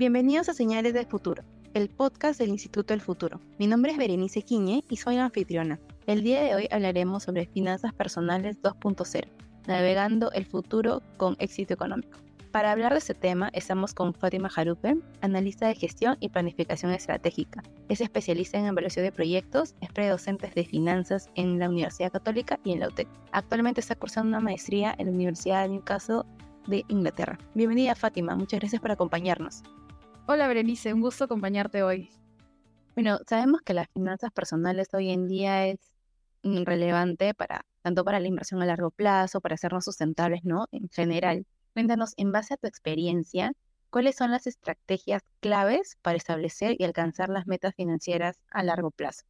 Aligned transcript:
Bienvenidos 0.00 0.48
a 0.48 0.54
Señales 0.54 0.94
del 0.94 1.04
Futuro, 1.04 1.42
el 1.74 1.90
podcast 1.90 2.40
del 2.40 2.48
Instituto 2.48 2.94
del 2.94 3.02
Futuro. 3.02 3.38
Mi 3.58 3.66
nombre 3.66 3.92
es 3.92 3.98
Berenice 3.98 4.40
Quiñe 4.40 4.82
y 4.88 4.96
soy 4.96 5.18
anfitriona. 5.18 5.78
El 6.06 6.22
día 6.22 6.42
de 6.42 6.54
hoy 6.54 6.68
hablaremos 6.70 7.24
sobre 7.24 7.44
finanzas 7.44 7.92
personales 7.92 8.56
2.0, 8.62 9.28
navegando 9.66 10.32
el 10.32 10.46
futuro 10.46 11.02
con 11.18 11.36
éxito 11.38 11.74
económico. 11.74 12.18
Para 12.50 12.72
hablar 12.72 12.92
de 12.92 12.98
este 13.00 13.12
tema 13.12 13.50
estamos 13.52 13.92
con 13.92 14.14
Fátima 14.14 14.48
Jarupe, 14.48 14.96
analista 15.20 15.68
de 15.68 15.74
gestión 15.74 16.16
y 16.18 16.30
planificación 16.30 16.92
estratégica. 16.92 17.62
Es 17.90 18.00
especialista 18.00 18.56
en 18.56 18.64
evaluación 18.64 19.04
de 19.04 19.12
proyectos, 19.12 19.74
es 19.82 19.92
predocente 19.92 20.50
de 20.54 20.64
finanzas 20.64 21.28
en 21.34 21.58
la 21.58 21.68
Universidad 21.68 22.10
Católica 22.10 22.58
y 22.64 22.72
en 22.72 22.80
la 22.80 22.88
UTEC. 22.88 23.06
Actualmente 23.32 23.82
está 23.82 23.96
cursando 23.96 24.30
una 24.30 24.40
maestría 24.40 24.94
en 24.96 25.08
la 25.08 25.12
Universidad 25.12 25.64
de 25.64 25.68
Newcastle 25.68 26.22
de 26.68 26.86
Inglaterra. 26.88 27.38
Bienvenida 27.54 27.94
Fátima, 27.94 28.34
muchas 28.34 28.60
gracias 28.60 28.80
por 28.80 28.92
acompañarnos. 28.92 29.62
Hola 30.32 30.46
Berenice, 30.46 30.94
un 30.94 31.00
gusto 31.00 31.24
acompañarte 31.24 31.82
hoy. 31.82 32.08
Bueno, 32.94 33.18
sabemos 33.28 33.62
que 33.62 33.74
las 33.74 33.88
finanzas 33.88 34.30
personales 34.30 34.86
hoy 34.94 35.10
en 35.10 35.26
día 35.26 35.66
es 35.66 35.80
relevante 36.44 37.34
para 37.34 37.66
tanto 37.82 38.04
para 38.04 38.20
la 38.20 38.28
inversión 38.28 38.62
a 38.62 38.64
largo 38.64 38.92
plazo, 38.92 39.40
para 39.40 39.56
hacernos 39.56 39.86
sustentables, 39.86 40.44
¿no? 40.44 40.68
En 40.70 40.88
general. 40.88 41.46
Cuéntanos, 41.72 42.14
en 42.16 42.30
base 42.30 42.54
a 42.54 42.58
tu 42.58 42.68
experiencia, 42.68 43.50
¿cuáles 43.90 44.14
son 44.14 44.30
las 44.30 44.46
estrategias 44.46 45.22
claves 45.40 45.98
para 46.00 46.16
establecer 46.16 46.76
y 46.78 46.84
alcanzar 46.84 47.28
las 47.28 47.48
metas 47.48 47.74
financieras 47.74 48.38
a 48.52 48.62
largo 48.62 48.92
plazo? 48.92 49.24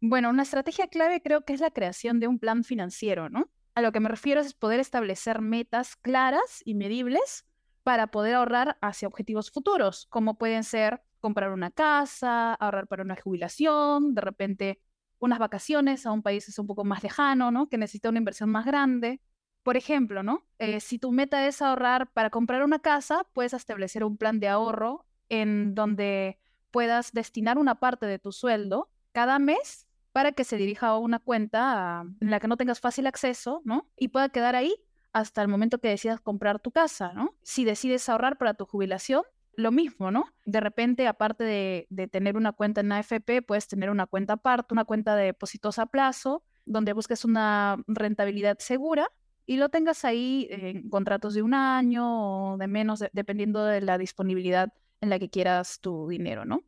Bueno, 0.00 0.30
una 0.30 0.42
estrategia 0.42 0.88
clave 0.88 1.22
creo 1.22 1.42
que 1.42 1.52
es 1.52 1.60
la 1.60 1.70
creación 1.70 2.18
de 2.18 2.26
un 2.26 2.40
plan 2.40 2.64
financiero, 2.64 3.28
¿no? 3.28 3.48
A 3.76 3.82
lo 3.82 3.92
que 3.92 4.00
me 4.00 4.08
refiero 4.08 4.40
es 4.40 4.52
poder 4.52 4.80
establecer 4.80 5.42
metas 5.42 5.94
claras 5.94 6.60
y 6.64 6.74
medibles 6.74 7.44
para 7.88 8.08
poder 8.08 8.34
ahorrar 8.34 8.76
hacia 8.82 9.08
objetivos 9.08 9.50
futuros, 9.50 10.04
como 10.10 10.36
pueden 10.36 10.62
ser 10.62 11.00
comprar 11.20 11.52
una 11.52 11.70
casa, 11.70 12.52
ahorrar 12.52 12.86
para 12.86 13.02
una 13.02 13.16
jubilación, 13.16 14.14
de 14.14 14.20
repente 14.20 14.82
unas 15.18 15.38
vacaciones 15.38 16.04
a 16.04 16.12
un 16.12 16.22
país 16.22 16.58
un 16.58 16.66
poco 16.66 16.84
más 16.84 17.02
lejano, 17.02 17.50
¿no? 17.50 17.70
Que 17.70 17.78
necesita 17.78 18.10
una 18.10 18.18
inversión 18.18 18.50
más 18.50 18.66
grande. 18.66 19.22
Por 19.62 19.78
ejemplo, 19.78 20.22
¿no? 20.22 20.46
Eh, 20.58 20.80
si 20.80 20.98
tu 20.98 21.12
meta 21.12 21.46
es 21.46 21.62
ahorrar 21.62 22.12
para 22.12 22.28
comprar 22.28 22.62
una 22.62 22.78
casa, 22.78 23.26
puedes 23.32 23.54
establecer 23.54 24.04
un 24.04 24.18
plan 24.18 24.38
de 24.38 24.48
ahorro 24.48 25.06
en 25.30 25.74
donde 25.74 26.38
puedas 26.70 27.12
destinar 27.12 27.56
una 27.56 27.76
parte 27.76 28.04
de 28.04 28.18
tu 28.18 28.32
sueldo 28.32 28.90
cada 29.12 29.38
mes 29.38 29.86
para 30.12 30.32
que 30.32 30.44
se 30.44 30.58
dirija 30.58 30.88
a 30.88 30.98
una 30.98 31.20
cuenta 31.20 32.04
en 32.20 32.30
la 32.30 32.38
que 32.38 32.48
no 32.48 32.58
tengas 32.58 32.80
fácil 32.80 33.06
acceso, 33.06 33.62
¿no? 33.64 33.90
Y 33.96 34.08
pueda 34.08 34.28
quedar 34.28 34.56
ahí 34.56 34.74
hasta 35.12 35.42
el 35.42 35.48
momento 35.48 35.78
que 35.78 35.88
decidas 35.88 36.20
comprar 36.20 36.60
tu 36.60 36.70
casa, 36.70 37.12
¿no? 37.12 37.34
Si 37.42 37.64
decides 37.64 38.08
ahorrar 38.08 38.38
para 38.38 38.54
tu 38.54 38.66
jubilación, 38.66 39.22
lo 39.58 39.72
mismo, 39.72 40.12
¿no? 40.12 40.26
De 40.44 40.60
repente, 40.60 41.08
aparte 41.08 41.42
de, 41.42 42.08
tener 42.08 42.36
una 42.36 42.52
cuenta 42.52 42.80
en 42.80 42.92
AFP, 42.92 43.42
puedes 43.42 43.66
tener 43.66 43.90
una 43.90 44.06
cuenta 44.06 44.34
aparte, 44.34 44.72
una 44.72 44.84
cuenta 44.84 45.16
de 45.16 45.24
depósitos 45.24 45.80
a 45.80 45.86
plazo, 45.86 46.44
donde 46.64 46.92
busques 46.92 47.24
una 47.24 47.82
rentabilidad 47.88 48.58
segura 48.58 49.10
y 49.46 49.56
lo 49.56 49.68
tengas 49.68 50.04
ahí 50.04 50.46
en 50.50 50.88
contratos 50.88 51.34
de 51.34 51.42
un 51.42 51.54
año 51.54 52.52
o 52.52 52.56
de 52.56 52.68
menos, 52.68 53.02
dependiendo 53.12 53.64
de 53.64 53.80
la 53.80 53.98
disponibilidad 53.98 54.72
en 55.00 55.10
la 55.10 55.18
que 55.18 55.28
quieras 55.28 55.80
tu 55.80 56.08
dinero, 56.08 56.44
¿no? 56.44 56.62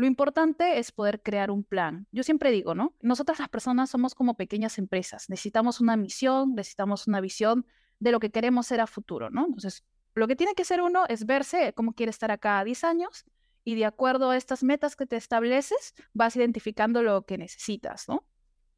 Lo 0.00 0.06
importante 0.06 0.78
es 0.78 0.92
poder 0.92 1.20
crear 1.20 1.50
un 1.50 1.62
plan. 1.62 2.06
Yo 2.10 2.22
siempre 2.22 2.50
digo, 2.50 2.74
¿no? 2.74 2.96
Nosotras 3.02 3.38
las 3.38 3.50
personas 3.50 3.90
somos 3.90 4.14
como 4.14 4.34
pequeñas 4.34 4.78
empresas. 4.78 5.28
Necesitamos 5.28 5.78
una 5.78 5.94
misión, 5.98 6.54
necesitamos 6.54 7.06
una 7.06 7.20
visión 7.20 7.66
de 7.98 8.10
lo 8.10 8.18
que 8.18 8.30
queremos 8.30 8.66
ser 8.66 8.80
a 8.80 8.86
futuro, 8.86 9.28
¿no? 9.28 9.44
Entonces, 9.44 9.84
lo 10.14 10.26
que 10.26 10.36
tiene 10.36 10.54
que 10.54 10.64
ser 10.64 10.80
uno 10.80 11.04
es 11.10 11.26
verse 11.26 11.74
cómo 11.74 11.92
quiere 11.92 12.08
estar 12.08 12.30
acá 12.30 12.60
a 12.60 12.64
10 12.64 12.82
años 12.84 13.26
y 13.62 13.74
de 13.74 13.84
acuerdo 13.84 14.30
a 14.30 14.38
estas 14.38 14.62
metas 14.62 14.96
que 14.96 15.04
te 15.04 15.16
estableces, 15.16 15.92
vas 16.14 16.34
identificando 16.34 17.02
lo 17.02 17.26
que 17.26 17.36
necesitas, 17.36 18.08
¿no? 18.08 18.26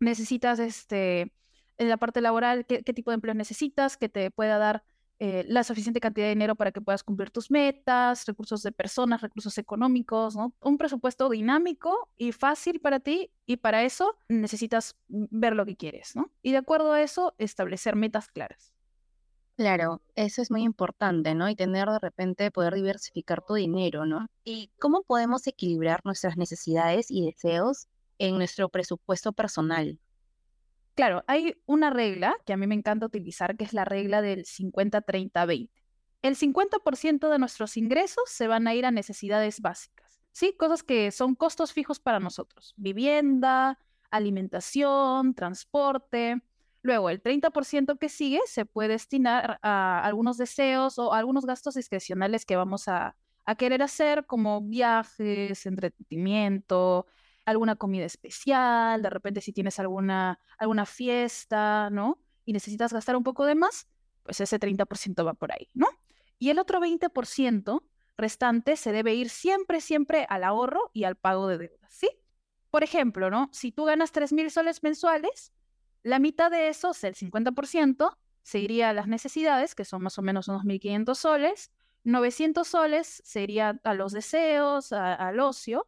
Necesitas, 0.00 0.59
este, 0.59 1.33
en 1.78 1.89
la 1.89 1.99
parte 1.99 2.21
laboral, 2.21 2.66
qué, 2.66 2.83
qué 2.83 2.93
tipo 2.93 3.12
de 3.12 3.15
empleo 3.15 3.34
necesitas, 3.34 3.97
que 3.97 4.09
te 4.09 4.33
pueda 4.33 4.59
dar 4.59 4.83
eh, 5.25 5.44
la 5.47 5.62
suficiente 5.62 6.00
cantidad 6.00 6.27
de 6.27 6.31
dinero 6.31 6.56
para 6.56 6.72
que 6.72 6.81
puedas 6.81 7.05
cumplir 7.05 7.31
tus 7.31 7.49
metas, 7.49 8.27
recursos 8.27 8.60
de 8.65 8.72
personas, 8.72 9.21
recursos 9.21 9.56
económicos, 9.56 10.34
¿no? 10.34 10.53
Un 10.59 10.78
presupuesto 10.78 11.28
dinámico 11.28 12.10
y 12.16 12.33
fácil 12.33 12.81
para 12.81 12.99
ti 12.99 13.31
y 13.47 13.59
para 13.59 13.84
eso 13.84 14.16
necesitas 14.28 14.97
ver 15.06 15.55
lo 15.55 15.65
que 15.65 15.77
quieres, 15.77 16.16
¿no? 16.16 16.33
Y 16.43 16.50
de 16.50 16.56
acuerdo 16.56 16.91
a 16.91 17.03
eso, 17.03 17.37
establecer 17.38 17.94
metas 17.94 18.27
claras. 18.27 18.72
Claro, 19.56 20.03
eso 20.16 20.43
es 20.43 20.50
muy 20.50 20.62
importante, 20.62 21.37
¿no? 21.37 21.49
Y 21.49 21.54
tener 21.54 21.89
de 21.89 22.00
repente 22.00 22.50
poder 22.50 22.75
diversificar 22.75 23.44
tu 23.47 23.54
dinero, 23.54 24.04
¿no? 24.04 24.27
¿Y 24.43 24.72
cómo 24.81 25.04
podemos 25.04 25.47
equilibrar 25.47 26.00
nuestras 26.03 26.37
necesidades 26.37 27.12
y 27.12 27.27
deseos 27.27 27.87
en 28.19 28.39
nuestro 28.39 28.69
presupuesto 28.71 29.33
personal? 29.33 30.00
Claro, 30.94 31.25
hay 31.26 31.56
una 31.66 31.91
regla 31.91 32.36
que 32.44 32.53
a 32.53 32.56
mí 32.56 32.66
me 32.66 32.75
encanta 32.75 33.06
utilizar, 33.06 33.56
que 33.56 33.64
es 33.64 33.72
la 33.72 33.84
regla 33.84 34.20
del 34.20 34.44
50-30-20. 34.44 35.70
El 36.20 36.36
50% 36.36 37.30
de 37.30 37.38
nuestros 37.38 37.76
ingresos 37.76 38.25
se 38.26 38.47
van 38.47 38.66
a 38.69 38.75
ir 38.75 38.86
a 38.86 38.91
necesidades 38.91 39.60
básicas, 39.60 40.22
¿sí? 40.32 40.54
Cosas 40.56 40.82
que 40.82 41.10
son 41.10 41.34
costos 41.34 41.72
fijos 41.72 41.98
para 41.98 42.20
nosotros. 42.20 42.75
Vivienda, 42.76 43.78
alimentación, 44.10 45.34
transporte. 45.34 46.42
Luego, 46.82 47.10
el 47.10 47.22
30% 47.22 47.98
que 47.98 48.09
sigue 48.09 48.41
se 48.47 48.66
puede 48.66 48.91
destinar 48.91 49.59
a 49.62 50.04
algunos 50.04 50.36
deseos 50.36 50.98
o 50.98 51.12
algunos 51.14 51.47
gastos 51.47 51.74
discrecionales 51.74 52.44
que 52.44 52.56
vamos 52.56 52.86
a, 52.88 53.16
a 53.44 53.54
querer 53.56 53.82
hacer, 53.82 54.26
como 54.26 54.60
viajes, 54.60 55.66
entretenimiento, 55.66 57.06
alguna 57.44 57.76
comida 57.76 58.04
especial, 58.04 59.03
de 59.03 59.10
repente 59.10 59.41
si 59.41 59.53
tienes 59.53 59.78
alguna, 59.78 60.38
alguna 60.58 60.86
fiesta, 60.86 61.91
¿no? 61.91 62.20
Y 62.44 62.53
necesitas 62.53 62.92
gastar 62.92 63.16
un 63.16 63.25
poco 63.25 63.44
de 63.44 63.54
más, 63.54 63.88
pues 64.22 64.41
ese 64.41 64.58
30% 64.58 65.25
va 65.26 65.34
por 65.34 65.53
ahí, 65.53 65.69
¿no? 65.75 65.86
Y 66.38 66.50
el 66.50 66.58
otro 66.58 66.80
20% 66.80 67.82
restante 68.16 68.76
se 68.76 68.92
debe 68.92 69.14
ir 69.14 69.30
siempre, 69.30 69.80
siempre 69.80 70.26
al 70.28 70.44
ahorro 70.44 70.91
y 70.92 71.04
al 71.04 71.16
pago 71.16 71.48
de 71.48 71.58
deudas, 71.58 71.92
¿sí? 71.92 72.08
Por 72.70 72.84
ejemplo, 72.84 73.30
¿no? 73.30 73.48
Si 73.53 73.72
tú 73.72 73.84
ganas 73.84 74.12
3.000 74.12 74.50
soles 74.50 74.82
mensuales, 74.82 75.53
la 76.03 76.19
mitad 76.19 76.50
de 76.50 76.69
esos, 76.69 77.04
el 77.04 77.14
50%, 77.14 78.16
se 78.42 78.59
iría 78.59 78.91
a 78.91 78.92
las 78.92 79.06
necesidades, 79.06 79.74
que 79.74 79.84
son 79.84 80.03
más 80.03 80.19
o 80.19 80.22
menos 80.22 80.48
unos 80.48 80.64
1.500 80.64 81.14
soles, 81.14 81.70
900 82.04 82.66
soles 82.66 83.22
se 83.24 83.42
iría 83.42 83.80
a 83.84 83.94
los 83.94 84.12
deseos, 84.12 84.92
al 84.92 85.38
ocio, 85.38 85.86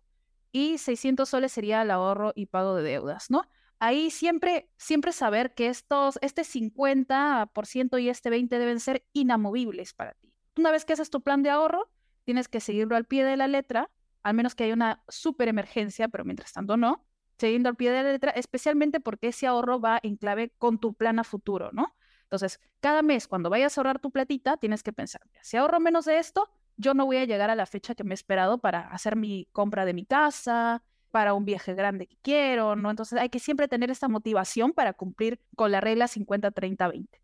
y 0.54 0.78
600 0.78 1.28
soles 1.28 1.50
sería 1.50 1.82
el 1.82 1.90
ahorro 1.90 2.32
y 2.36 2.46
pago 2.46 2.76
de 2.76 2.84
deudas, 2.84 3.28
¿no? 3.28 3.42
Ahí 3.80 4.12
siempre, 4.12 4.70
siempre 4.76 5.10
saber 5.10 5.52
que 5.52 5.66
estos, 5.66 6.16
este 6.22 6.42
50% 6.44 8.00
y 8.00 8.08
este 8.08 8.30
20% 8.30 8.48
deben 8.50 8.78
ser 8.78 9.04
inamovibles 9.12 9.94
para 9.94 10.14
ti. 10.14 10.32
Una 10.56 10.70
vez 10.70 10.84
que 10.84 10.92
haces 10.92 11.10
tu 11.10 11.22
plan 11.22 11.42
de 11.42 11.50
ahorro, 11.50 11.90
tienes 12.22 12.46
que 12.46 12.60
seguirlo 12.60 12.94
al 12.94 13.04
pie 13.04 13.24
de 13.24 13.36
la 13.36 13.48
letra, 13.48 13.90
al 14.22 14.34
menos 14.34 14.54
que 14.54 14.62
haya 14.62 14.74
una 14.74 15.02
super 15.08 15.48
emergencia, 15.48 16.06
pero 16.06 16.24
mientras 16.24 16.52
tanto 16.52 16.76
no, 16.76 17.04
siguiendo 17.36 17.68
al 17.68 17.74
pie 17.74 17.90
de 17.90 18.04
la 18.04 18.12
letra, 18.12 18.30
especialmente 18.30 19.00
porque 19.00 19.28
ese 19.28 19.48
ahorro 19.48 19.80
va 19.80 19.98
en 20.04 20.16
clave 20.16 20.54
con 20.56 20.78
tu 20.78 20.94
plan 20.94 21.18
a 21.18 21.24
futuro, 21.24 21.70
¿no? 21.72 21.96
Entonces, 22.22 22.60
cada 22.78 23.02
mes 23.02 23.26
cuando 23.26 23.50
vayas 23.50 23.76
a 23.76 23.80
ahorrar 23.80 23.98
tu 23.98 24.12
platita, 24.12 24.56
tienes 24.56 24.84
que 24.84 24.92
pensar, 24.92 25.22
si 25.42 25.56
ahorro 25.56 25.80
menos 25.80 26.04
de 26.04 26.20
esto, 26.20 26.48
yo 26.76 26.94
no 26.94 27.06
voy 27.06 27.18
a 27.18 27.24
llegar 27.24 27.50
a 27.50 27.54
la 27.54 27.66
fecha 27.66 27.94
que 27.94 28.04
me 28.04 28.12
he 28.12 28.14
esperado 28.14 28.58
para 28.58 28.80
hacer 28.88 29.16
mi 29.16 29.48
compra 29.52 29.84
de 29.84 29.94
mi 29.94 30.06
casa, 30.06 30.82
para 31.10 31.34
un 31.34 31.44
viaje 31.44 31.74
grande 31.74 32.06
que 32.08 32.16
quiero, 32.22 32.76
¿no? 32.76 32.90
Entonces 32.90 33.18
hay 33.20 33.28
que 33.28 33.38
siempre 33.38 33.68
tener 33.68 33.90
esta 33.90 34.08
motivación 34.08 34.72
para 34.72 34.92
cumplir 34.94 35.40
con 35.56 35.70
la 35.70 35.80
regla 35.80 36.08
50-30-20. 36.08 37.20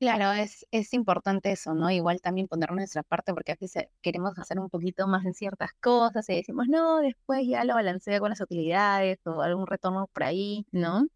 Claro, 0.00 0.30
es, 0.32 0.64
es 0.70 0.94
importante 0.94 1.50
eso, 1.50 1.74
¿no? 1.74 1.90
Igual 1.90 2.20
también 2.20 2.46
poner 2.46 2.70
nuestra 2.72 3.02
parte 3.02 3.34
porque 3.34 3.52
a 3.52 3.56
veces 3.60 3.86
queremos 4.00 4.38
hacer 4.38 4.60
un 4.60 4.70
poquito 4.70 5.08
más 5.08 5.26
en 5.26 5.34
ciertas 5.34 5.72
cosas 5.80 6.28
y 6.28 6.36
decimos, 6.36 6.66
no, 6.68 7.00
después 7.00 7.44
ya 7.48 7.64
lo 7.64 7.74
balanceo 7.74 8.20
con 8.20 8.30
las 8.30 8.40
utilidades 8.40 9.18
o 9.26 9.42
algún 9.42 9.66
retorno 9.66 10.06
por 10.12 10.22
ahí, 10.22 10.66
¿no? 10.70 11.06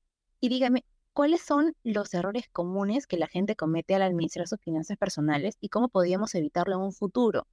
Y 0.41 0.49
dígame, 0.49 0.85
¿Cuáles 1.12 1.43
son 1.43 1.76
los 1.85 2.14
errores 2.14 2.49
comunes 2.50 3.06
que 3.06 3.19
la 3.19 3.26
gente 3.26 3.55
comete 3.55 3.94
al 3.94 4.03
administrar 4.03 4.49
sus 4.49 4.61
finanzas 4.61 4.97
personales 4.97 5.59
y 5.61 5.69
cómo 5.69 5.88
podríamos 5.88 6.35
evitarlo 6.35 6.76
en 6.76 6.81
un 6.81 6.93
futuro? 6.93 7.47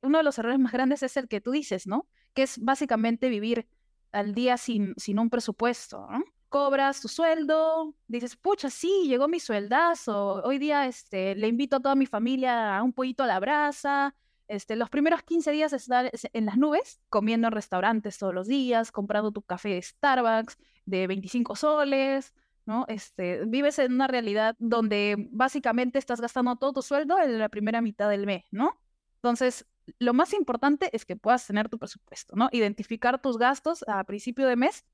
Uno 0.00 0.18
de 0.18 0.24
los 0.24 0.38
errores 0.38 0.58
más 0.58 0.72
grandes 0.72 1.02
es 1.02 1.18
el 1.18 1.28
que 1.28 1.42
tú 1.42 1.50
dices, 1.50 1.86
¿no? 1.86 2.06
Que 2.32 2.44
es 2.44 2.58
básicamente 2.58 3.28
vivir 3.28 3.68
al 4.10 4.34
día 4.34 4.56
sin, 4.56 4.94
sin 4.96 5.18
un 5.18 5.28
presupuesto, 5.28 6.06
¿no? 6.10 6.24
Cobras 6.48 7.00
tu 7.02 7.08
sueldo, 7.08 7.94
dices, 8.08 8.36
pucha, 8.36 8.70
sí, 8.70 9.04
llegó 9.06 9.28
mi 9.28 9.40
sueldazo, 9.40 10.42
hoy 10.42 10.58
día 10.58 10.86
este, 10.86 11.34
le 11.34 11.48
invito 11.48 11.76
a 11.76 11.80
toda 11.80 11.94
mi 11.94 12.06
familia 12.06 12.76
a 12.76 12.82
un 12.82 12.92
pollito 12.92 13.22
a 13.22 13.26
la 13.26 13.40
brasa, 13.40 14.14
este, 14.48 14.76
los 14.76 14.90
primeros 14.90 15.22
15 15.22 15.50
días 15.50 15.72
estar 15.72 16.10
en 16.12 16.46
las 16.46 16.56
nubes, 16.56 17.00
comiendo 17.08 17.48
en 17.48 17.52
restaurantes 17.52 18.18
todos 18.18 18.34
los 18.34 18.46
días, 18.46 18.92
comprando 18.92 19.30
tu 19.30 19.42
café 19.42 19.70
de 19.70 19.82
Starbucks 19.82 20.58
de 20.84 21.06
25 21.06 21.56
soles, 21.56 22.34
¿no? 22.66 22.84
Este, 22.88 23.44
vives 23.46 23.78
en 23.78 23.92
una 23.92 24.06
realidad 24.06 24.56
donde 24.58 25.28
básicamente 25.30 25.98
estás 25.98 26.20
gastando 26.20 26.56
todo 26.56 26.72
tu 26.72 26.82
sueldo 26.82 27.18
en 27.18 27.38
la 27.38 27.48
primera 27.48 27.80
mitad 27.80 28.08
del 28.08 28.26
mes, 28.26 28.44
¿no? 28.50 28.80
Entonces, 29.16 29.66
lo 29.98 30.14
más 30.14 30.32
importante 30.32 30.90
es 30.92 31.04
que 31.04 31.16
puedas 31.16 31.46
tener 31.46 31.68
tu 31.68 31.78
presupuesto, 31.78 32.34
¿no? 32.36 32.48
Identificar 32.52 33.20
tus 33.20 33.38
gastos 33.38 33.84
a 33.88 34.02
principio 34.04 34.46
de 34.46 34.56
mes, 34.56 34.84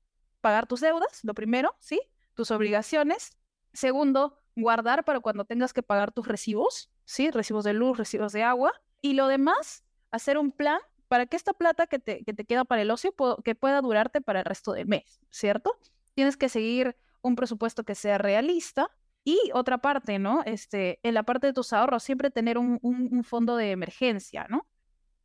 pagar 0.41 0.67
tus 0.67 0.81
deudas, 0.81 1.19
lo 1.23 1.33
primero, 1.33 1.75
¿sí? 1.79 2.01
Tus 2.33 2.51
obligaciones. 2.51 3.37
Segundo, 3.73 4.39
guardar 4.55 5.05
para 5.05 5.19
cuando 5.19 5.45
tengas 5.45 5.73
que 5.73 5.83
pagar 5.83 6.11
tus 6.11 6.27
recibos, 6.27 6.91
¿sí? 7.05 7.31
Recibos 7.31 7.63
de 7.63 7.73
luz, 7.73 7.97
recibos 7.97 8.33
de 8.33 8.43
agua. 8.43 8.73
Y 9.01 9.13
lo 9.13 9.27
demás, 9.27 9.83
hacer 10.11 10.37
un 10.37 10.51
plan 10.51 10.79
para 11.07 11.25
que 11.25 11.35
esta 11.35 11.53
plata 11.53 11.87
que 11.87 11.99
te, 11.99 12.23
que 12.23 12.33
te 12.33 12.45
queda 12.45 12.65
para 12.65 12.81
el 12.81 12.91
ocio 12.91 13.13
que 13.43 13.55
pueda 13.55 13.81
durarte 13.81 14.21
para 14.21 14.39
el 14.39 14.45
resto 14.45 14.73
del 14.73 14.87
mes, 14.87 15.19
¿cierto? 15.29 15.77
Tienes 16.13 16.37
que 16.37 16.49
seguir 16.49 16.95
un 17.21 17.35
presupuesto 17.35 17.83
que 17.83 17.95
sea 17.95 18.17
realista. 18.17 18.89
Y 19.25 19.37
otra 19.53 19.79
parte, 19.79 20.17
¿no? 20.17 20.43
Este, 20.45 20.99
en 21.03 21.13
la 21.13 21.23
parte 21.23 21.47
de 21.47 21.53
tus 21.53 21.73
ahorros, 21.73 22.03
siempre 22.03 22.31
tener 22.31 22.57
un, 22.57 22.79
un 22.81 23.23
fondo 23.23 23.57
de 23.57 23.71
emergencia, 23.71 24.47
¿no? 24.49 24.65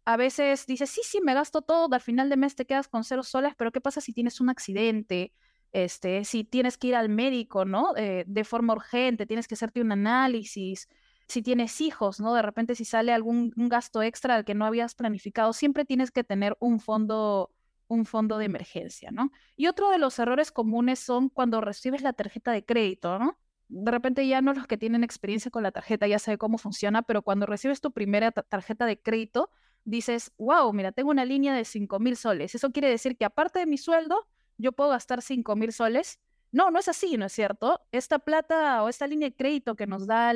a 0.04 0.16
veces 0.16 0.66
dices, 0.66 0.90
sí, 0.90 1.00
sí, 1.04 1.20
me 1.22 1.34
gasto 1.34 1.62
todo, 1.62 1.88
al 1.92 2.00
final 2.00 2.28
de 2.28 2.36
mes 2.36 2.54
te 2.54 2.66
quedas 2.66 2.88
con 2.88 3.04
cero 3.04 3.22
soles, 3.22 3.54
pero 3.56 3.72
¿qué 3.72 3.80
pasa 3.80 4.00
si 4.00 4.12
tienes 4.12 4.40
un 4.40 4.50
accidente? 4.50 5.32
Este, 5.72 6.24
si 6.24 6.44
tienes 6.44 6.78
que 6.78 6.88
ir 6.88 6.94
al 6.94 7.08
médico, 7.08 7.64
¿no? 7.64 7.96
Eh, 7.96 8.24
de 8.26 8.44
forma 8.44 8.74
urgente, 8.74 9.26
tienes 9.26 9.48
que 9.48 9.54
hacerte 9.54 9.80
un 9.80 9.92
análisis, 9.92 10.88
si 11.26 11.42
tienes 11.42 11.80
hijos, 11.80 12.20
¿no? 12.20 12.34
De 12.34 12.42
repente 12.42 12.74
si 12.74 12.84
sale 12.84 13.12
algún 13.12 13.52
gasto 13.56 14.02
extra 14.02 14.36
al 14.36 14.44
que 14.44 14.54
no 14.54 14.66
habías 14.66 14.94
planificado, 14.94 15.52
siempre 15.52 15.84
tienes 15.84 16.10
que 16.10 16.22
tener 16.22 16.56
un 16.60 16.80
fondo, 16.80 17.50
un 17.88 18.06
fondo 18.06 18.38
de 18.38 18.46
emergencia, 18.46 19.10
¿no? 19.10 19.30
Y 19.56 19.66
otro 19.66 19.90
de 19.90 19.98
los 19.98 20.18
errores 20.18 20.50
comunes 20.52 20.98
son 20.98 21.28
cuando 21.28 21.60
recibes 21.60 22.02
la 22.02 22.12
tarjeta 22.12 22.52
de 22.52 22.64
crédito, 22.64 23.18
¿no? 23.18 23.38
De 23.68 23.90
repente 23.90 24.26
ya 24.26 24.40
no 24.42 24.52
los 24.52 24.66
que 24.66 24.76
tienen 24.76 25.04
experiencia 25.04 25.50
con 25.50 25.62
la 25.62 25.72
tarjeta 25.72 26.06
ya 26.06 26.18
saben 26.18 26.38
cómo 26.38 26.58
funciona, 26.58 27.02
pero 27.02 27.22
cuando 27.22 27.46
recibes 27.46 27.80
tu 27.80 27.92
primera 27.92 28.30
tarjeta 28.30 28.86
de 28.86 29.00
crédito, 29.00 29.50
dices, 29.84 30.32
wow, 30.38 30.72
mira, 30.72 30.92
tengo 30.92 31.10
una 31.10 31.24
línea 31.24 31.54
de 31.54 31.64
5 31.64 31.98
mil 31.98 32.16
soles. 32.16 32.54
Eso 32.54 32.70
quiere 32.72 32.88
decir 32.88 33.16
que 33.16 33.24
aparte 33.24 33.58
de 33.58 33.66
mi 33.66 33.78
sueldo, 33.78 34.26
yo 34.58 34.72
puedo 34.72 34.90
gastar 34.90 35.22
5 35.22 35.56
mil 35.56 35.72
soles. 35.72 36.20
No, 36.52 36.70
no 36.70 36.78
es 36.78 36.88
así, 36.88 37.16
¿no 37.16 37.26
es 37.26 37.32
cierto? 37.32 37.80
Esta 37.90 38.18
plata 38.18 38.82
o 38.82 38.88
esta 38.88 39.06
línea 39.06 39.28
de 39.28 39.34
crédito 39.34 39.74
que 39.74 39.86
nos 39.86 40.06
da 40.06 40.30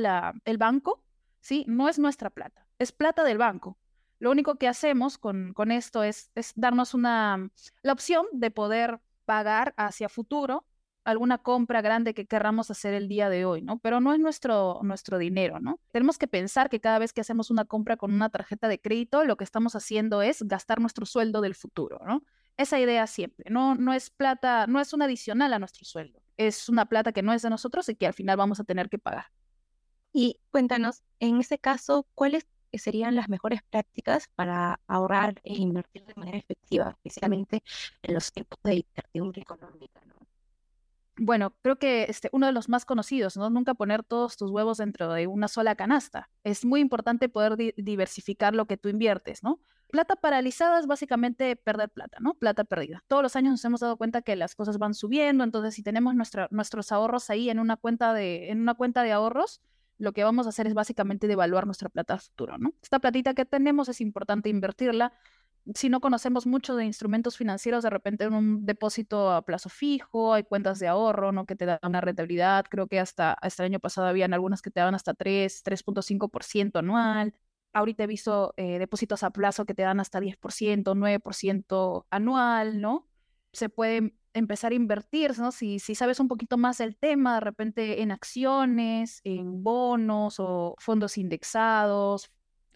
el 0.45 0.59
banco, 0.59 1.05
¿sí? 1.41 1.65
No 1.69 1.89
es 1.89 1.99
nuestra 1.99 2.31
plata, 2.31 2.67
es 2.79 2.93
plata 2.93 3.25
del 3.25 3.39
banco. 3.39 3.79
Lo 4.19 4.31
único 4.31 4.57
que 4.57 4.69
hacemos 4.69 5.19
con, 5.19 5.53
con 5.53 5.71
esto 5.71 6.03
es, 6.03 6.31
es 6.35 6.53
darnos 6.57 6.95
una, 6.95 7.51
la 7.83 7.93
opción 7.93 8.27
de 8.33 8.51
poder 8.51 9.01
pagar 9.25 9.75
hacia 9.77 10.09
futuro 10.09 10.65
alguna 11.09 11.39
compra 11.39 11.81
grande 11.81 12.13
que 12.13 12.27
querramos 12.27 12.71
hacer 12.71 12.93
el 12.93 13.09
día 13.09 13.31
de 13.31 13.47
hoy, 13.47 13.63
¿no? 13.63 13.79
Pero 13.79 13.99
no 13.99 14.13
es 14.13 14.21
nuestro, 14.21 14.81
nuestro 14.83 15.17
dinero, 15.17 15.59
¿no? 15.59 15.81
Tenemos 15.91 16.19
que 16.19 16.29
pensar 16.29 16.69
que 16.69 16.81
cada 16.81 16.99
vez 16.99 17.15
que 17.15 17.23
hacemos 17.23 17.51
una 17.51 17.65
compra 17.65 17.97
con 17.97 18.13
una 18.13 18.29
tarjeta 18.29 18.69
de 18.69 18.79
crédito, 18.79 19.25
lo 19.25 19.39
que 19.39 19.45
estamos 19.45 19.75
haciendo 19.75 20.21
es 20.21 20.43
gastar 20.43 20.81
nuestro 20.81 21.07
sueldo 21.07 21.41
del 21.41 21.55
futuro, 21.55 21.99
¿no? 22.07 22.25
Esa 22.59 22.79
idea 22.79 23.07
siempre, 23.07 23.51
no, 23.51 23.75
no 23.75 23.95
es 23.95 24.11
plata, 24.11 24.67
no 24.67 24.81
es 24.81 24.93
un 24.93 25.01
adicional 25.01 25.53
a 25.55 25.59
nuestro 25.59 25.87
sueldo, 25.87 26.21
es 26.37 26.69
una 26.69 26.85
plata 26.87 27.13
que 27.13 27.23
no 27.23 27.33
es 27.33 27.41
de 27.41 27.49
nosotros 27.49 27.89
y 27.89 27.95
que 27.95 28.07
al 28.07 28.15
final 28.15 28.37
vamos 28.37 28.61
a 28.61 28.65
tener 28.65 28.91
que 28.91 28.99
pagar. 28.99 29.27
Y 30.13 30.41
cuéntanos, 30.51 31.05
en 31.21 31.39
ese 31.39 31.59
caso, 31.59 32.07
¿cuáles 32.69 32.83
serían 32.83 33.15
las 33.15 33.29
mejores 33.29 33.61
prácticas 33.71 34.29
para 34.35 34.81
ahorrar 34.87 35.41
e 35.45 35.55
invertir 35.55 36.05
de 36.05 36.15
manera 36.17 36.39
efectiva, 36.39 36.91
especialmente 36.91 37.63
en 38.03 38.15
los 38.15 38.33
tiempos 38.33 38.59
de 38.63 38.77
incertidumbre 38.77 39.43
económica? 39.43 40.01
¿no? 40.07 40.15
bueno, 41.19 41.55
creo 41.63 41.77
que 41.77 42.05
este, 42.05 42.29
uno 42.33 42.47
de 42.47 42.53
los 42.53 42.69
más 42.69 42.85
conocidos, 42.85 43.37
¿no? 43.37 43.51
Nunca 43.51 43.75
poner 43.75 44.05
todos 44.05 44.37
tus 44.37 44.51
huevos 44.51 44.79
dentro 44.79 45.13
de 45.13 45.27
una 45.27 45.49
sola 45.49 45.75
canasta. 45.75 46.31
Es 46.45 46.65
muy 46.65 46.81
importante 46.81 47.29
poder 47.29 47.57
diversificar 47.77 48.55
lo 48.55 48.67
que 48.67 48.77
tú 48.77 48.89
inviertes, 48.89 49.43
¿no? 49.43 49.61
Plata 49.91 50.17
paralizada 50.17 50.79
es 50.79 50.87
básicamente 50.87 51.57
perder 51.57 51.89
plata, 51.91 52.19
¿no? 52.21 52.35
Plata 52.35 52.65
perdida. 52.65 53.03
Todos 53.09 53.23
los 53.23 53.37
años 53.37 53.53
nos 53.53 53.65
hemos 53.65 53.81
dado 53.81 53.97
cuenta 53.97 54.23
que 54.23 54.37
las 54.37 54.55
cosas 54.55 54.79
van 54.79 54.95
subiendo, 54.95 55.45
entonces 55.45 55.75
si 55.75 55.83
tenemos 55.83 56.15
nuestros 56.15 56.93
ahorros 56.93 57.31
ahí 57.31 57.51
en 57.51 57.59
una 57.59 57.77
cuenta 57.77 58.13
de, 58.13 58.51
en 58.51 58.61
una 58.61 58.75
cuenta 58.75 59.03
de 59.03 59.13
ahorros, 59.13 59.61
lo 59.99 60.13
que 60.13 60.25
vamos 60.25 60.47
a 60.47 60.51
hacer 60.51 60.67
es 60.67 60.75
básicamente 60.75 61.27
devaluar 61.27 61.67
nuestra 61.67 61.89
plata 61.89 62.19
futuro, 62.19 62.57
¿no? 62.59 62.75
Esta 62.83 62.99
platita 62.99 63.35
que 63.35 63.45
tenemos 63.45 63.89
es 63.89 64.01
importante 64.01 64.49
invertirla 64.49 65.13
si 65.75 65.89
no 65.89 66.01
conocemos 66.01 66.47
mucho 66.47 66.77
de 66.77 66.85
instrumentos 66.85 67.37
financieros, 67.37 67.83
de 67.83 67.91
repente 67.91 68.25
en 68.25 68.35
un 68.35 68.65
depósito 68.65 69.31
a 69.33 69.43
plazo 69.43 69.69
fijo, 69.69 70.33
hay 70.33 70.45
cuentas 70.45 70.79
de 70.79 70.89
ahorro, 70.89 71.33
¿no? 71.33 71.47
Que 71.47 71.57
te 71.57 71.67
dan 71.67 71.79
una 71.83 72.01
rentabilidad. 72.01 72.65
Creo 72.71 72.87
que 72.87 73.01
hasta, 73.01 73.33
hasta 73.33 73.65
el 73.65 73.73
año 73.73 73.81
pasado 73.81 74.07
habían 74.07 74.33
algunas 74.33 74.63
que 74.63 74.71
te 74.71 74.81
daban 74.81 74.95
hasta 74.95 75.15
3, 75.15 75.65
3.5% 75.65 76.79
anual. 76.79 77.35
Ahorita 77.73 78.05
he 78.05 78.07
visto 78.07 78.55
eh, 78.57 78.79
depósitos 78.79 79.23
a 79.23 79.31
plazo 79.31 79.67
que 79.67 79.75
te 79.75 79.83
dan 79.83 80.01
hasta 80.01 80.21
10%, 80.21 80.95
9% 80.95 82.07
anual, 82.11 82.81
¿no? 82.81 83.07
Se 83.53 83.69
puede 83.69 84.15
empezar 84.39 84.73
a 84.73 84.75
invertir, 84.75 85.39
¿no? 85.39 85.53
Si, 85.53 85.79
si 85.79 85.95
sabes 85.95 86.21
un 86.21 86.29
poquito 86.29 86.57
más 86.57 86.79
del 86.79 86.97
tema, 86.97 87.35
de 87.35 87.41
repente 87.41 88.03
en 88.03 88.11
acciones, 88.11 89.21
en 89.25 89.63
bonos 89.63 90.37
o 90.39 90.75
fondos 90.79 91.19
indexados, 91.19 92.31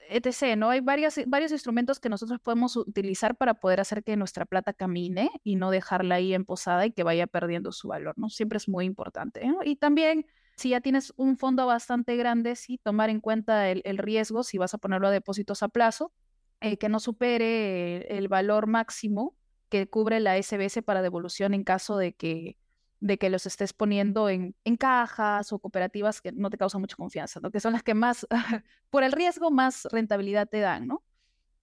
etc., 0.08 0.56
¿no? 0.56 0.70
Hay 0.70 0.80
varios 0.80 1.16
instrumentos 1.18 2.00
que 2.00 2.08
nosotros 2.08 2.40
podemos 2.40 2.76
utilizar 2.76 3.36
para 3.36 3.54
poder 3.54 3.80
hacer 3.80 4.04
que 4.04 4.16
nuestra 4.16 4.44
plata 4.44 4.72
camine 4.72 5.30
y 5.42 5.56
no 5.56 5.70
dejarla 5.70 6.16
ahí 6.16 6.34
en 6.34 6.44
posada 6.44 6.86
y 6.86 6.92
que 6.92 7.02
vaya 7.02 7.26
perdiendo 7.26 7.72
su 7.72 7.88
valor, 7.88 8.14
¿no? 8.16 8.28
Siempre 8.28 8.58
es 8.58 8.68
muy 8.68 8.84
importante, 8.84 9.42
Y 9.64 9.76
también, 9.76 10.26
si 10.56 10.70
ya 10.70 10.80
tienes 10.80 11.12
un 11.16 11.36
fondo 11.38 11.66
bastante 11.66 12.16
grande, 12.16 12.56
sí, 12.56 12.78
tomar 12.78 13.10
en 13.10 13.20
cuenta 13.20 13.70
el, 13.70 13.98
riesgo, 13.98 14.42
si 14.42 14.58
vas 14.58 14.74
a 14.74 14.78
ponerlo 14.78 15.08
a 15.08 15.10
depósitos 15.10 15.62
a 15.62 15.68
plazo, 15.68 16.12
eh, 16.60 16.76
que 16.76 16.88
no 16.88 17.00
supere 17.00 18.16
el 18.16 18.28
valor 18.28 18.66
máximo 18.66 19.34
que 19.72 19.88
cubre 19.88 20.20
la 20.20 20.36
SBS 20.36 20.82
para 20.82 21.00
devolución 21.00 21.54
en 21.54 21.64
caso 21.64 21.96
de 21.96 22.12
que 22.14 22.58
de 23.00 23.16
que 23.18 23.30
los 23.30 23.46
estés 23.46 23.72
poniendo 23.72 24.28
en, 24.28 24.54
en, 24.64 24.76
cajas 24.76 25.52
o 25.52 25.58
cooperativas 25.58 26.20
que 26.20 26.30
no 26.30 26.50
te 26.50 26.58
causan 26.58 26.82
mucha 26.82 26.94
confianza, 26.94 27.40
¿no? 27.40 27.50
Que 27.50 27.58
son 27.58 27.72
las 27.72 27.82
que 27.82 27.94
más, 27.94 28.28
por 28.90 29.02
el 29.02 29.10
riesgo, 29.10 29.50
más 29.50 29.88
rentabilidad 29.90 30.48
te 30.48 30.60
dan, 30.60 30.86
¿no? 30.86 31.02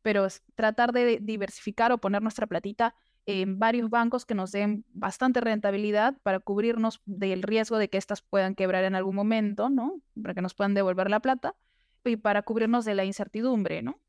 Pero 0.01 0.25
es 0.25 0.43
tratar 0.55 0.91
de 0.91 1.19
diversificar 1.21 1.93
o 1.93 1.99
poner 1.99 2.21
nuestra 2.21 2.45
platita 2.45 2.93
en 3.25 3.57
varios 3.57 3.89
bancos 3.89 4.25
que 4.25 4.35
nos 4.35 4.51
den 4.51 4.83
bastante 4.89 5.39
rentabilidad 5.39 6.17
para 6.23 6.39
cubrirnos 6.39 7.01
del 7.05 7.41
riesgo 7.41 7.77
de 7.77 7.89
que 7.89 7.99
éstas 7.99 8.21
puedan 8.21 8.53
quebrar 8.53 8.83
en 8.83 8.95
algún 8.95 9.15
momento, 9.15 9.69
¿no? 9.69 10.01
Para 10.21 10.33
que 10.33 10.41
nos 10.41 10.55
puedan 10.55 10.73
devolver 10.73 11.09
la 11.09 11.21
plata 11.21 11.55
y 12.03 12.17
para 12.17 12.41
cubrirnos 12.41 12.83
de 12.83 12.95
la 12.95 13.05
incertidumbre, 13.05 13.81
¿no? 13.81 14.01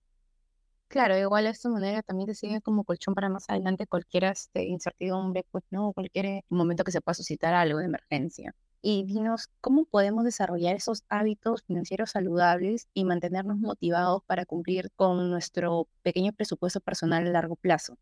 Claro, 0.90 1.16
igual 1.16 1.44
de 1.44 1.50
esta 1.50 1.68
manera 1.68 2.02
también 2.02 2.26
te 2.26 2.34
sirve 2.34 2.60
como 2.60 2.82
colchón 2.84 3.14
para 3.14 3.28
más 3.28 3.48
adelante 3.48 3.86
cualquier 3.86 4.24
este, 4.24 4.64
incertidumbre, 4.64 5.44
pues 5.52 5.62
no, 5.70 5.92
cualquier 5.92 6.42
momento 6.48 6.82
que 6.82 6.90
se 6.90 7.00
pueda 7.00 7.14
suscitar 7.14 7.54
algo 7.54 7.78
de 7.78 7.84
emergencia. 7.86 8.54
Y 8.82 9.04
dinos, 9.04 9.48
¿cómo 9.60 9.84
podemos 9.84 10.24
desarrollar 10.24 10.74
esos 10.74 11.04
hábitos 11.08 11.62
financieros 11.62 12.10
saludables 12.10 12.88
y 12.92 13.04
mantenernos 13.04 13.58
motivados 13.58 14.22
para 14.26 14.46
cumplir 14.46 14.90
con 14.96 15.30
nuestro 15.30 15.86
pequeño 16.02 16.32
presupuesto 16.32 16.80
personal 16.80 17.24
a 17.26 17.30
largo 17.30 17.54
plazo? 17.56 17.96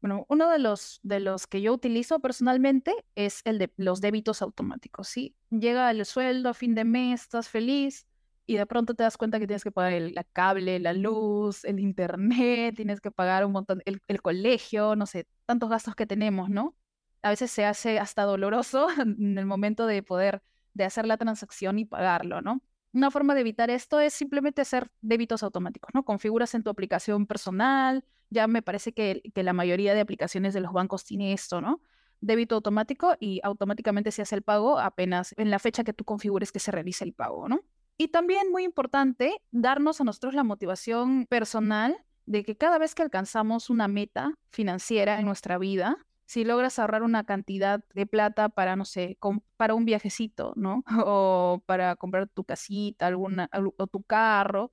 Bueno, 0.00 0.26
uno 0.28 0.50
de 0.50 0.60
los, 0.60 1.00
de 1.02 1.18
los 1.20 1.46
que 1.48 1.60
yo 1.60 1.72
utilizo 1.74 2.20
personalmente 2.20 2.94
es 3.16 3.40
el 3.44 3.58
de 3.58 3.72
los 3.76 4.00
débitos 4.00 4.42
automáticos, 4.42 5.08
¿sí? 5.08 5.34
Llega 5.50 5.90
el 5.90 6.04
sueldo 6.06 6.50
a 6.50 6.54
fin 6.54 6.74
de 6.76 6.84
mes, 6.84 7.22
estás 7.22 7.48
feliz, 7.48 8.06
y 8.48 8.56
de 8.56 8.64
pronto 8.64 8.94
te 8.94 9.02
das 9.02 9.18
cuenta 9.18 9.38
que 9.38 9.46
tienes 9.46 9.62
que 9.62 9.70
pagar 9.70 9.92
el 9.92 10.14
la 10.14 10.24
cable, 10.24 10.78
la 10.80 10.94
luz, 10.94 11.66
el 11.66 11.78
internet, 11.78 12.74
tienes 12.76 12.98
que 13.00 13.10
pagar 13.10 13.44
un 13.44 13.52
montón, 13.52 13.82
el, 13.84 14.00
el, 14.08 14.22
colegio, 14.22 14.96
no 14.96 15.04
sé, 15.04 15.26
tantos 15.44 15.68
gastos 15.68 15.94
que 15.94 16.06
tenemos, 16.06 16.48
¿no? 16.48 16.74
A 17.20 17.28
veces 17.28 17.50
se 17.50 17.66
hace 17.66 17.98
hasta 17.98 18.22
doloroso 18.22 18.88
en 19.00 19.36
el 19.36 19.44
momento 19.44 19.86
de 19.86 20.02
poder, 20.02 20.42
de 20.72 20.84
hacer 20.84 21.06
la 21.06 21.18
transacción 21.18 21.78
y 21.78 21.84
pagarlo, 21.84 22.40
¿no? 22.40 22.62
Una 22.94 23.10
forma 23.10 23.34
de 23.34 23.42
evitar 23.42 23.68
esto 23.68 24.00
es 24.00 24.14
simplemente 24.14 24.62
hacer 24.62 24.90
débitos 25.02 25.42
automáticos, 25.42 25.90
¿no? 25.92 26.06
Configuras 26.06 26.54
en 26.54 26.62
tu 26.62 26.70
aplicación 26.70 27.26
personal, 27.26 28.02
ya 28.30 28.46
me 28.46 28.62
parece 28.62 28.94
que, 28.94 29.20
que 29.34 29.42
la 29.42 29.52
mayoría 29.52 29.92
de 29.92 30.00
aplicaciones 30.00 30.54
de 30.54 30.60
los 30.60 30.72
bancos 30.72 31.04
tiene 31.04 31.34
esto, 31.34 31.60
¿no? 31.60 31.82
Débito 32.22 32.54
automático 32.54 33.14
y 33.20 33.40
automáticamente 33.44 34.10
se 34.10 34.22
hace 34.22 34.36
el 34.36 34.42
pago 34.42 34.78
apenas 34.78 35.34
en 35.36 35.50
la 35.50 35.58
fecha 35.58 35.84
que 35.84 35.92
tú 35.92 36.04
configures 36.04 36.50
que 36.50 36.60
se 36.60 36.72
realice 36.72 37.04
el 37.04 37.12
pago, 37.12 37.46
¿no? 37.46 37.60
Y 37.98 38.08
también 38.08 38.52
muy 38.52 38.62
importante, 38.62 39.42
darnos 39.50 40.00
a 40.00 40.04
nosotros 40.04 40.32
la 40.32 40.44
motivación 40.44 41.26
personal 41.26 41.96
de 42.26 42.44
que 42.44 42.56
cada 42.56 42.78
vez 42.78 42.94
que 42.94 43.02
alcanzamos 43.02 43.70
una 43.70 43.88
meta 43.88 44.34
financiera 44.50 45.18
en 45.18 45.26
nuestra 45.26 45.58
vida, 45.58 45.96
si 46.24 46.44
logras 46.44 46.78
ahorrar 46.78 47.02
una 47.02 47.24
cantidad 47.24 47.82
de 47.94 48.06
plata 48.06 48.50
para, 48.50 48.76
no 48.76 48.84
sé, 48.84 49.18
para 49.56 49.74
un 49.74 49.84
viajecito, 49.84 50.52
¿no? 50.54 50.84
O 51.06 51.62
para 51.66 51.96
comprar 51.96 52.28
tu 52.28 52.44
casita, 52.44 53.08
alguna, 53.08 53.50
o 53.78 53.86
tu 53.88 54.02
carro, 54.04 54.70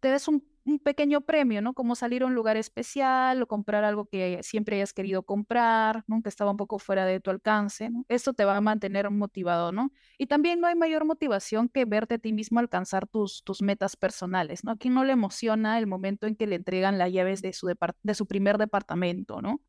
te 0.00 0.10
des 0.10 0.26
un 0.26 0.44
un 0.64 0.78
pequeño 0.78 1.20
premio, 1.20 1.60
¿no? 1.60 1.74
Como 1.74 1.94
salir 1.94 2.22
a 2.22 2.26
un 2.26 2.34
lugar 2.34 2.56
especial 2.56 3.42
o 3.42 3.46
comprar 3.46 3.84
algo 3.84 4.06
que 4.06 4.40
siempre 4.42 4.76
hayas 4.76 4.92
querido 4.94 5.22
comprar, 5.22 6.04
¿no? 6.06 6.22
Que 6.22 6.28
estaba 6.28 6.50
un 6.50 6.56
poco 6.56 6.78
fuera 6.78 7.04
de 7.04 7.20
tu 7.20 7.30
alcance, 7.30 7.90
¿no? 7.90 8.04
Esto 8.08 8.32
te 8.32 8.44
va 8.44 8.56
a 8.56 8.60
mantener 8.60 9.10
motivado, 9.10 9.72
¿no? 9.72 9.92
Y 10.16 10.26
también 10.26 10.60
no 10.60 10.66
hay 10.66 10.74
mayor 10.74 11.04
motivación 11.04 11.68
que 11.68 11.84
verte 11.84 12.14
a 12.14 12.18
ti 12.18 12.32
mismo 12.32 12.60
alcanzar 12.60 13.06
tus, 13.06 13.44
tus 13.44 13.60
metas 13.62 13.96
personales, 13.96 14.64
¿no? 14.64 14.72
A 14.72 14.76
quien 14.76 14.94
no 14.94 15.04
le 15.04 15.12
emociona 15.12 15.78
el 15.78 15.86
momento 15.86 16.26
en 16.26 16.34
que 16.36 16.46
le 16.46 16.56
entregan 16.56 16.98
las 16.98 17.12
llaves 17.12 17.42
de 17.42 17.52
su, 17.52 17.72
de 18.02 18.14
su 18.14 18.26
primer 18.26 18.56
departamento, 18.56 19.42
¿no? 19.42 19.60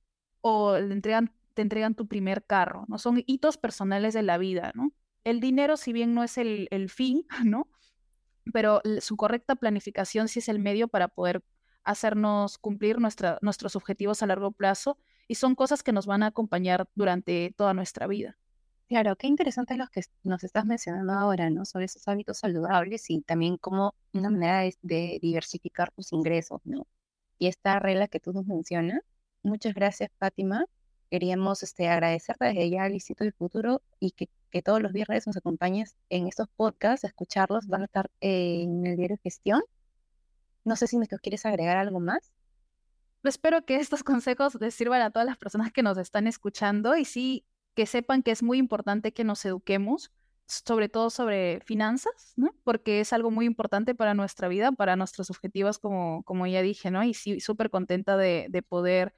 O 0.41 0.77
le 0.77 0.93
entregan, 0.93 1.33
te 1.53 1.61
entregan 1.61 1.95
tu 1.95 2.07
primer 2.07 2.45
carro, 2.45 2.85
¿no? 2.87 2.97
Son 2.99 3.21
hitos 3.25 3.57
personales 3.57 4.13
de 4.13 4.23
la 4.23 4.37
vida, 4.37 4.71
¿no? 4.75 4.93
El 5.25 5.39
dinero, 5.41 5.75
si 5.75 5.91
bien 5.91 6.13
no 6.13 6.23
es 6.23 6.37
el, 6.37 6.67
el 6.71 6.89
fin, 6.89 7.25
¿no? 7.45 7.67
Pero 8.53 8.81
su 8.99 9.17
correcta 9.17 9.55
planificación 9.55 10.27
sí 10.27 10.39
es 10.39 10.49
el 10.49 10.59
medio 10.59 10.87
para 10.87 11.07
poder 11.07 11.43
hacernos 11.83 12.57
cumplir 12.57 12.99
nuestra, 12.99 13.37
nuestros 13.41 13.75
objetivos 13.75 14.23
a 14.23 14.27
largo 14.27 14.51
plazo 14.51 14.97
y 15.27 15.35
son 15.35 15.55
cosas 15.55 15.83
que 15.83 15.91
nos 15.91 16.05
van 16.05 16.23
a 16.23 16.27
acompañar 16.27 16.87
durante 16.95 17.53
toda 17.55 17.73
nuestra 17.73 18.07
vida. 18.07 18.37
Claro, 18.87 19.15
qué 19.15 19.27
interesante 19.27 19.77
lo 19.77 19.87
que 19.87 20.01
nos 20.23 20.43
estás 20.43 20.65
mencionando 20.65 21.13
ahora, 21.13 21.49
¿no? 21.49 21.65
Sobre 21.65 21.85
esos 21.85 22.07
hábitos 22.07 22.37
saludables 22.37 23.09
y 23.09 23.21
también 23.21 23.57
como 23.57 23.95
una 24.13 24.29
manera 24.29 24.61
de, 24.81 25.19
diversificar 25.21 25.91
tus 25.91 26.13
ingresos, 26.13 26.61
¿no? 26.65 26.85
Y 27.39 27.47
esta 27.47 27.79
regla 27.79 28.07
que 28.07 28.19
tú 28.19 28.31
nos 28.31 28.45
mencionas. 28.45 29.01
Muchas 29.41 29.73
gracias, 29.73 30.11
Fátima 30.19 30.65
queríamos 31.09 31.63
este, 31.63 31.87
agradecerte 31.87 32.45
desde 32.45 32.69
ya 32.69 32.89
Instituto 32.89 33.23
del 33.23 33.33
Futuro 33.33 33.81
y 33.99 34.11
que, 34.11 34.29
todos 34.62 34.81
los 34.81 34.93
viernes 34.93 35.27
nos 35.27 35.38
acompañes 35.38 35.95
en 36.09 36.27
estos 36.27 36.47
podcasts, 36.55 37.03
a 37.03 37.07
escucharlos, 37.07 37.67
van 37.67 37.81
a 37.81 37.85
estar 37.85 38.12
en 38.21 38.85
el 38.85 38.97
diario 38.97 39.17
Gestión. 39.24 39.63
No 40.63 40.75
sé 40.75 40.88
si 40.88 40.97
nos 40.97 41.07
quieres 41.07 41.45
agregar 41.45 41.77
algo 41.77 42.00
más. 42.00 42.33
Espero 43.24 43.65
que 43.65 43.77
estos 43.77 44.03
consejos 44.03 44.55
les 44.62 44.75
sirvan 44.75 45.01
a 45.01 45.12
todas 45.12 45.25
las 45.25 45.38
personas 45.38 45.71
que 45.71 45.83
nos 45.83 45.97
están 45.97 46.27
escuchando 46.27 46.95
y 46.95 47.05
sí 47.05 47.45
que 47.74 47.85
sepan 47.85 48.24
que 48.24 48.31
es 48.31 48.43
muy 48.43 48.57
importante 48.57 49.13
que 49.13 49.24
nos 49.24 49.43
eduquemos, 49.45 50.12
sobre 50.47 50.89
todo 50.89 51.09
sobre 51.09 51.59
finanzas, 51.62 52.33
¿no? 52.35 52.55
Porque 52.63 53.01
es 53.01 53.13
algo 53.13 53.31
muy 53.31 53.45
importante 53.45 53.95
para 53.95 54.13
nuestra 54.13 54.47
vida, 54.47 54.71
para 54.71 54.95
nuestros 54.95 55.29
objetivos, 55.29 55.79
como, 55.79 56.24
como 56.24 56.47
ya 56.47 56.62
dije, 56.62 56.91
¿no? 56.91 57.03
Y 57.03 57.13
sí, 57.13 57.39
súper 57.39 57.69
contenta 57.69 58.15
de 58.15 58.65
poder 58.67 59.15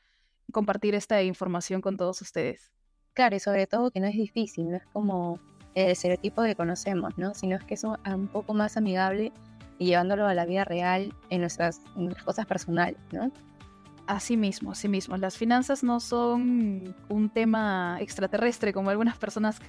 compartir 0.51 0.95
esta 0.95 1.21
información 1.23 1.81
con 1.81 1.97
todos 1.97 2.21
ustedes. 2.21 2.71
Claro, 3.17 3.35
y 3.35 3.39
sobre 3.39 3.65
todo 3.65 3.89
que 3.89 3.99
no 3.99 4.05
es 4.05 4.13
difícil, 4.13 4.69
no 4.69 4.77
es 4.77 4.85
como 4.93 5.39
el 5.73 5.89
estereotipo 5.89 6.43
que 6.43 6.53
conocemos, 6.53 7.17
¿no? 7.17 7.33
Sino 7.33 7.55
es 7.55 7.63
que 7.63 7.73
es 7.73 7.83
un 7.83 8.27
poco 8.27 8.53
más 8.53 8.77
amigable 8.77 9.31
y 9.79 9.87
llevándolo 9.87 10.27
a 10.27 10.35
la 10.35 10.45
vida 10.45 10.65
real 10.65 11.11
en 11.31 11.41
nuestras, 11.41 11.81
cosas 12.23 12.45
personales, 12.45 12.99
¿no? 13.11 13.31
Así 14.05 14.37
mismo, 14.37 14.73
así 14.73 14.87
mismo. 14.87 15.17
Las 15.17 15.35
finanzas 15.35 15.83
no 15.83 15.99
son 15.99 16.93
un 17.09 17.29
tema 17.31 17.97
extraterrestre 18.01 18.71
como 18.71 18.91
algunas 18.91 19.17
personas 19.17 19.59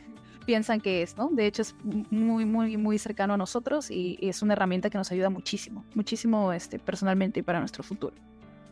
piensan 0.44 0.82
que 0.82 1.00
es, 1.00 1.16
¿no? 1.16 1.30
De 1.30 1.46
hecho 1.46 1.62
es 1.62 1.74
muy, 2.10 2.44
muy, 2.44 2.76
muy 2.76 2.98
cercano 2.98 3.32
a 3.32 3.38
nosotros 3.38 3.90
y, 3.90 4.18
es 4.20 4.42
una 4.42 4.52
herramienta 4.52 4.90
que 4.90 4.98
nos 4.98 5.10
ayuda 5.10 5.30
muchísimo, 5.30 5.86
muchísimo 5.94 6.52
este, 6.52 6.78
personalmente 6.78 7.40
y 7.40 7.42
para 7.42 7.60
nuestro 7.60 7.82
futuro. 7.82 8.14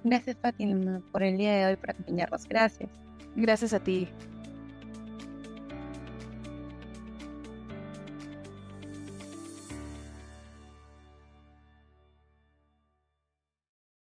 Gracias, 0.04 0.36
Fátima, 0.36 1.00
por 1.12 1.22
el 1.22 1.38
día 1.38 1.54
de 1.54 1.64
hoy, 1.64 1.76
por 1.76 1.92
acompañarnos. 1.92 2.46
Gracias. 2.46 2.90
Gracias 3.36 3.72
a 3.72 3.80
ti. 3.80 4.08